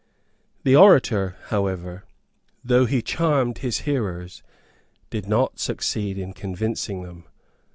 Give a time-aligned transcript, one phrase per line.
[0.63, 2.05] The orator, however,
[2.65, 4.41] though he charmed his hearers,
[5.11, 7.25] did not succeed in convincing them.